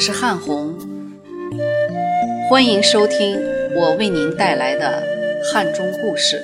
[0.00, 0.74] 我是汉红，
[2.48, 3.38] 欢迎收听
[3.76, 5.04] 我为您带来的
[5.52, 6.42] 汉中故事。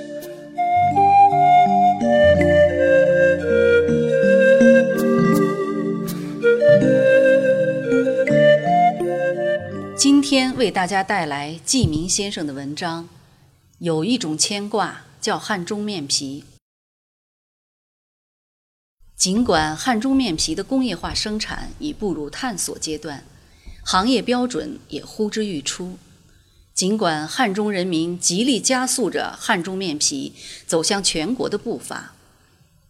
[9.97, 13.09] 今天为大家带来季明先生的文章。
[13.79, 16.45] 有一种牵挂叫汉中面皮。
[19.17, 23.25] 尽管汉中面皮的工业化生产已步入探索阶段，
[23.89, 25.97] 行业标准也呼之欲出；
[26.75, 30.33] 尽管汉中人民极力加速着汉中面皮
[30.67, 32.13] 走向全国的步伐，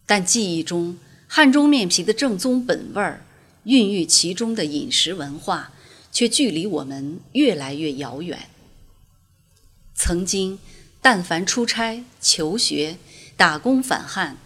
[0.07, 0.97] 但记忆中
[1.27, 3.23] 汉中面皮的正宗本味儿、
[3.65, 5.71] 孕育其中的饮食文化，
[6.11, 8.49] 却距离我们越来越遥远。
[9.93, 10.57] 曾经，
[10.99, 12.97] 但凡出差、求学、
[13.35, 14.37] 打工返汉。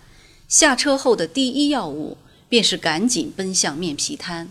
[0.50, 2.18] 下车后的第一要务，
[2.50, 4.50] 便是赶紧奔向面皮摊，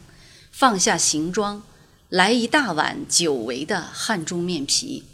[0.50, 1.62] 放下行装，
[2.10, 5.04] 来一大碗久违的汉中面皮，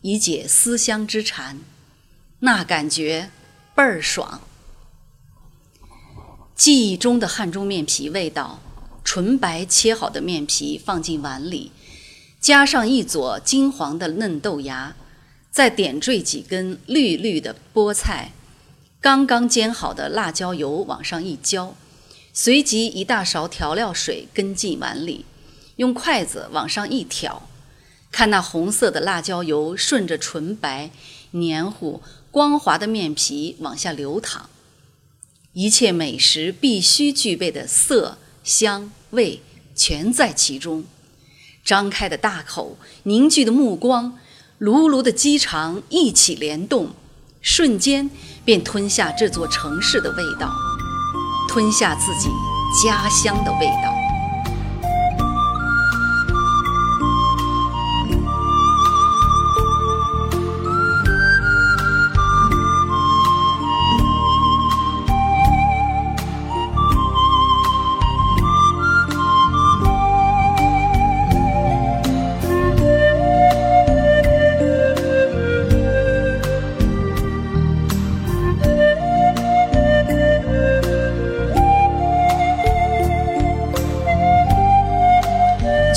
[0.00, 1.58] 以解思乡之馋。
[2.38, 3.28] 那感觉
[3.74, 4.40] 倍儿爽。
[6.56, 8.58] 记忆中的汉中面皮味道，
[9.04, 11.72] 纯白切好的面皮放进碗里，
[12.40, 14.96] 加上一撮金黄的嫩豆芽，
[15.50, 18.32] 再点缀几根绿绿的菠菜。
[19.02, 21.74] 刚刚煎好的辣椒油往上一浇，
[22.32, 25.26] 随即一大勺调料水跟进碗里，
[25.80, 27.48] 用筷子往上一挑，
[28.12, 30.90] 看那红色的辣椒油顺着纯白、
[31.30, 34.50] 黏糊、光滑的面皮往下流淌，
[35.54, 39.40] 一切美食必须具备的色、香、味
[39.74, 40.84] 全在其中。
[41.64, 44.18] 张开的大口，凝聚的目光，
[44.58, 46.90] 炉炉的鸡肠一起联动。
[47.40, 48.10] 瞬间
[48.44, 50.52] 便吞下这座城市的味道，
[51.48, 52.28] 吞下自己
[52.84, 53.89] 家乡的味道。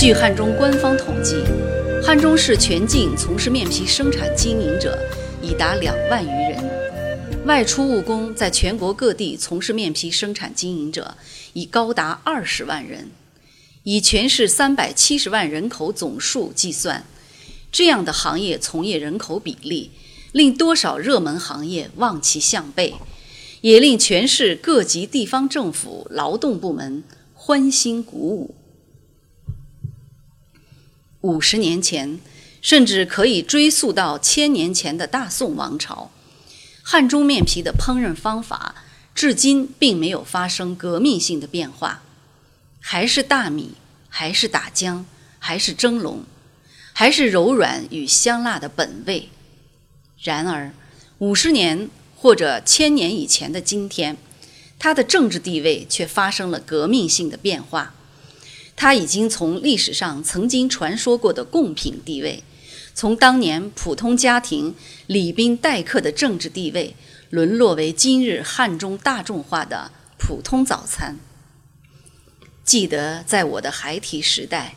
[0.03, 1.37] 据汉中官方统计，
[2.05, 4.99] 汉中市全境从事面皮生产经营者
[5.41, 11.15] 已达两万余人，外出务工在全国各地从事面皮生产经营者
[11.53, 13.11] 已高达二十万人。
[13.83, 17.05] 以全市三百七十万人口总数计算，
[17.71, 19.91] 这样的行业从业人口比例，
[20.33, 22.95] 令多少热门行业望其项背，
[23.61, 28.53] 也令全市各级地方政府劳动部门欢欣鼓舞。
[31.23, 32.19] 五十年前，
[32.61, 36.11] 甚至可以追溯到千年前的大宋王朝，
[36.81, 38.75] 汉中面皮的烹饪方法
[39.15, 42.03] 至今并没有发生革命性的变化，
[42.81, 43.75] 还是大米，
[44.09, 45.05] 还是打浆，
[45.39, 46.23] 还是蒸笼，
[46.91, 49.29] 还是柔软与香辣的本味。
[50.21, 50.73] 然而，
[51.19, 54.17] 五十年或者千年以前的今天，
[54.77, 57.95] 它的政治地位却发生了革命性的变化。
[58.75, 62.43] 它已经从历史上曾经传说过的贡品地位，
[62.93, 64.75] 从当年普通家庭
[65.07, 66.95] 礼宾待客的政治地位，
[67.29, 71.17] 沦落为今日汉中大众化的普通早餐。
[72.63, 74.75] 记得在我的孩提时代，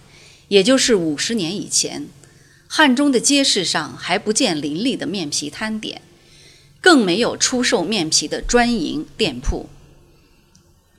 [0.48, 2.08] 也就是五十年以前，
[2.68, 6.02] 汉中的街市上还不见林立的面皮摊点，
[6.80, 9.68] 更没有出售面皮的专营店铺。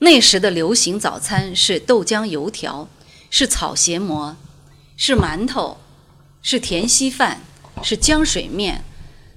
[0.00, 2.88] 那时的流行早餐是豆浆油条，
[3.30, 4.36] 是草鞋馍，
[4.96, 5.78] 是馒头，
[6.40, 7.40] 是甜稀饭，
[7.82, 8.84] 是浆水面，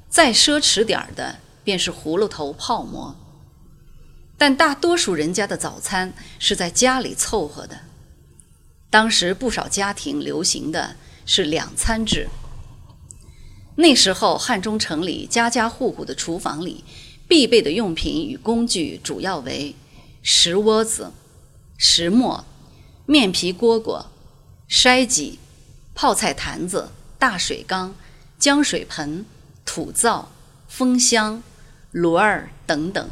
[0.08, 3.16] 再奢侈点儿的便是葫芦头泡馍。
[4.38, 7.80] 但大多数人家的早餐是在家里凑合的。
[8.92, 12.28] 当时不少家庭流行的是两餐制。
[13.76, 16.84] 那时候汉中城里家家户户的厨房里，
[17.28, 19.76] 必备的用品与工具主要为。
[20.22, 21.12] 石窝子、
[21.78, 22.46] 石磨、
[23.08, 24.06] 面皮蝈蝈、
[24.70, 25.38] 筛 gi、
[25.96, 27.96] 泡菜坛子、大水缸、
[28.40, 29.26] 浆水盆、
[29.66, 30.32] 土灶、
[30.68, 31.42] 风箱、
[31.92, 33.10] 炉儿等等，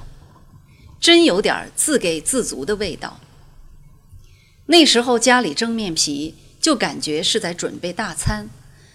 [0.99, 3.19] 真有点自给自足的味道。
[4.67, 8.47] 那时候家里蒸面皮，就感觉是在准备大餐，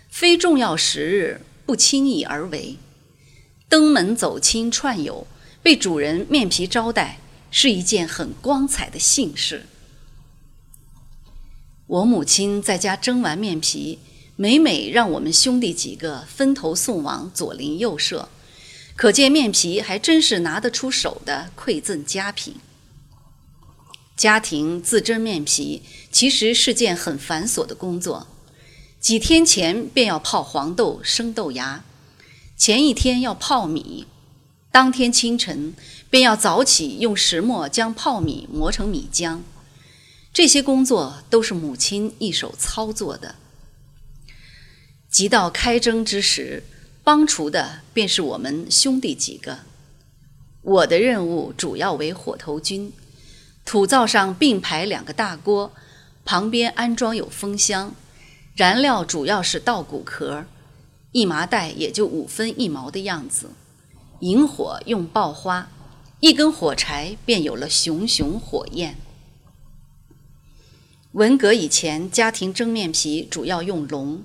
[0.09, 2.79] 非重要时日不轻易而为。
[3.69, 5.27] 登门走亲串友，
[5.65, 7.19] 被主人面皮招待。
[7.57, 9.67] 是一件很光彩的幸事。
[11.87, 14.01] 我母亲在家蒸完面皮，
[14.35, 18.29] 每每让我们兄弟几个分头送往左邻右舍，
[18.97, 22.57] 可见面皮还真是拿得出手的馈赠佳品。
[24.17, 28.27] 家庭自蒸面皮其实是件很繁琐的工作，
[28.99, 31.85] 几天前便要泡黄豆、生豆芽，
[32.57, 34.09] 前一天要泡米，
[34.73, 35.73] 当天清晨
[36.15, 39.41] 便要早起用石磨将泡米磨成米浆。
[40.33, 43.35] 这些工作都是母亲一手操作的。
[45.11, 46.63] 即到开蒸之时，
[47.03, 49.59] 帮厨的便是我们兄弟几个。
[50.63, 52.93] 我的任务主要为火头军，
[53.65, 55.73] 土灶上并排两个大锅，
[56.25, 57.93] 旁边安装有风箱，
[58.55, 60.45] 燃料主要是稻谷壳，
[61.11, 63.51] 一麻袋也就五分一毛的样子。
[64.21, 65.69] 引火用爆花，
[66.21, 68.97] 一根火柴便有了熊熊火焰。
[71.13, 74.23] 文革以前，家庭蒸面皮主要用笼，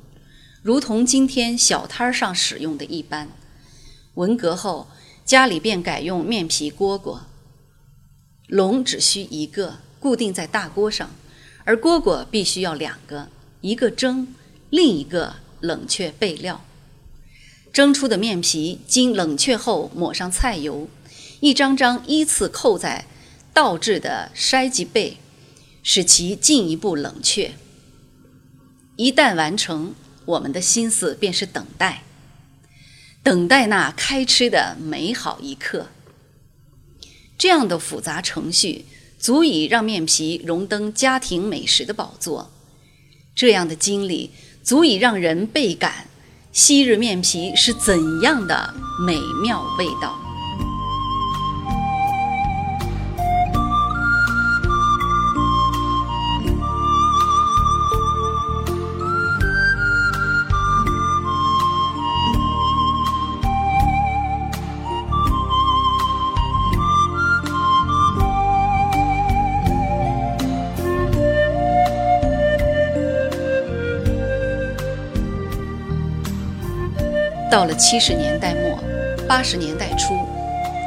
[0.64, 3.30] 如同今天小摊上使用的一般。
[4.16, 4.88] 文革后，
[5.24, 7.20] 家里便改用面皮蝈蝈，
[8.48, 11.12] 笼只需一个，固定在大锅上，
[11.64, 13.30] 而蝈蝈必须要两个，
[13.62, 14.34] 一个蒸，
[14.70, 16.66] 另一个冷却备料。
[17.72, 20.88] 蒸出的面皮经冷却后，抹上菜油，
[21.40, 23.06] 一张张依次扣在
[23.54, 25.18] 倒置的筛及背。
[25.82, 27.54] 使其进一步冷却。
[28.98, 29.96] 一旦完成，
[30.26, 32.04] 我们的心思便是等待，
[33.24, 35.88] 等待那开吃的美好一刻。
[37.38, 38.86] 这样的复杂程序，
[39.18, 42.52] 足以让面皮荣登家庭美食的宝座。
[43.34, 44.32] 这样的经历，
[44.62, 46.08] 足以让人倍感
[46.52, 48.76] 昔日面皮是怎样的
[49.08, 50.29] 美妙味道。
[77.50, 78.78] 到了七十年代末、
[79.28, 80.14] 八十年代初，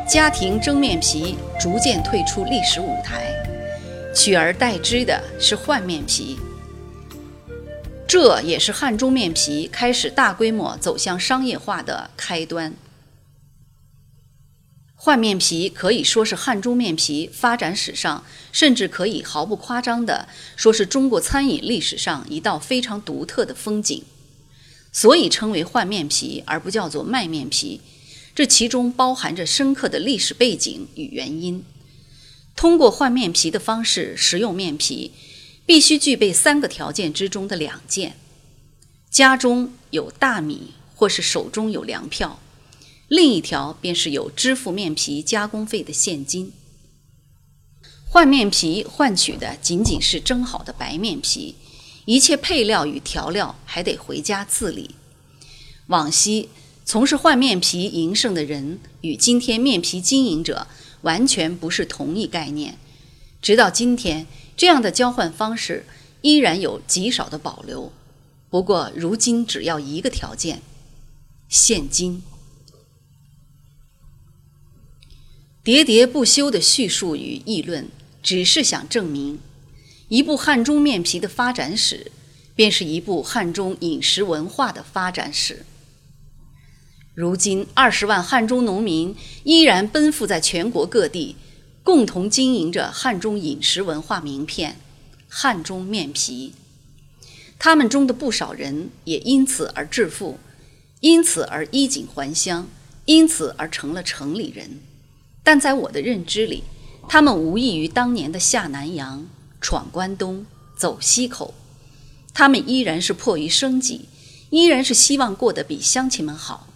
[0.09, 3.35] 家庭蒸面皮逐渐退出历史舞台，
[4.15, 6.39] 取而代之的是换面皮。
[8.07, 12.73] 这也是汉中面皮开始大规模走向商业化的开端。
[14.95, 24.05] 换面皮可以说是汉中面皮发展史上，甚至可以毫不夸张地说是中国餐饮历史上一道非常独特的风景。
[24.93, 27.81] 所以称为换面皮，而不叫做卖面皮，
[28.35, 31.65] 这其中包含着深刻的历史背景与原因。
[32.55, 35.13] 通过换面皮的方式食用面皮，
[35.65, 38.17] 必须具备三个条件之中的两件：
[39.11, 42.39] 家中有大米，或是手中有粮票；
[43.09, 46.53] 另一条便是有支付面皮加工费的现金。
[48.07, 51.55] 换面皮换取的仅仅是蒸好的白面皮。
[52.05, 54.97] 一切配料与调料还得回家自理。
[55.87, 56.49] 往昔
[56.85, 60.67] 从事换面皮营生的人与今天面皮经营者
[61.03, 62.79] 完全不是同一概念。
[63.41, 64.27] 直到今天，
[64.57, 65.87] 这样的交换方式
[66.21, 67.93] 依然有极少的保留。
[68.51, 70.63] 不过，如今只要一个条件：
[71.49, 72.23] 现金。
[75.65, 77.89] 喋喋不休的叙述与议论，
[78.23, 79.39] 只是想证明。
[80.13, 82.13] 一部汉中面皮的发展史，
[82.55, 85.65] 便是一部汉中饮食文化的发展史。
[87.15, 91.37] 如今，二十万汉中农民依然奔赴在全国各地，
[91.83, 94.77] 共同经营着汉中饮食文化名片——
[95.31, 96.53] 汉中面皮。
[97.59, 100.39] 他们中的不少人也因此而致富，
[101.01, 102.69] 因此而衣锦还乡，
[103.07, 104.79] 因此而成了城里人。
[105.43, 106.65] 但在我的认知里，
[107.09, 109.27] 他们无异于当年的下南洋。
[109.63, 110.45] 闯关东，
[110.77, 111.55] 走西口，
[112.35, 114.09] 他们依然是迫于生计，
[114.51, 116.67] 依然是希望过得比乡亲们好，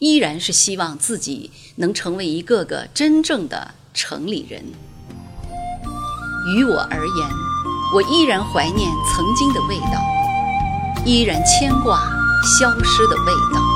[0.00, 4.62] 依然是希望自己能成为一个个真正的城里人。
[6.56, 7.28] 于我而言，
[7.94, 12.00] 我依然怀念曾经的味道，依然牵挂
[12.58, 13.71] 消失的味道。